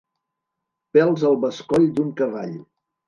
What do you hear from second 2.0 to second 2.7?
cavall.